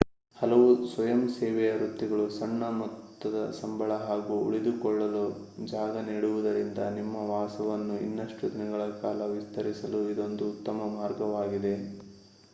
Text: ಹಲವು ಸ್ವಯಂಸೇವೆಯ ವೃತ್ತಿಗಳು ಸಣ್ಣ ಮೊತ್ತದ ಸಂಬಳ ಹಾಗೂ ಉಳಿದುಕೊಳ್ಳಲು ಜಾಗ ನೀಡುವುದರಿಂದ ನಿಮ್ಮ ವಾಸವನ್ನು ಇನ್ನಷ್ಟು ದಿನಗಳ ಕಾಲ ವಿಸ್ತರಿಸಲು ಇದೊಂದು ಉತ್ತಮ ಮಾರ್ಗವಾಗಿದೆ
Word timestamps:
ಹಲವು 0.37 0.69
ಸ್ವಯಂಸೇವೆಯ 0.91 1.71
ವೃತ್ತಿಗಳು 1.73 2.23
ಸಣ್ಣ 2.37 2.69
ಮೊತ್ತದ 2.77 3.35
ಸಂಬಳ 3.57 3.97
ಹಾಗೂ 4.05 4.35
ಉಳಿದುಕೊಳ್ಳಲು 4.45 5.21
ಜಾಗ 5.65 5.93
ನೀಡುವುದರಿಂದ 6.07 6.79
ನಿಮ್ಮ 6.95 7.15
ವಾಸವನ್ನು 7.29 7.97
ಇನ್ನಷ್ಟು 8.01 8.49
ದಿನಗಳ 8.53 8.87
ಕಾಲ 8.97 9.29
ವಿಸ್ತರಿಸಲು 9.35 10.01
ಇದೊಂದು 10.13 10.47
ಉತ್ತಮ 10.53 10.89
ಮಾರ್ಗವಾಗಿದೆ 10.97 11.75